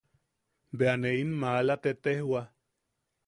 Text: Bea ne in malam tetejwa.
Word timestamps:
Bea 0.77 0.95
ne 1.01 1.09
in 1.21 1.31
malam 1.41 1.79
tetejwa. 1.83 2.41